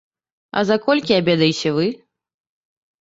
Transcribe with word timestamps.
А 0.61 0.61
за 0.69 0.77
колькі 0.87 1.15
абедаеце 1.19 1.75
вы? 1.79 1.85